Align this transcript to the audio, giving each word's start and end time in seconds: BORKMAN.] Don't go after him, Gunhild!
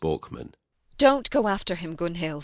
BORKMAN.] 0.03 0.55
Don't 0.97 1.29
go 1.29 1.47
after 1.47 1.75
him, 1.75 1.93
Gunhild! 1.95 2.39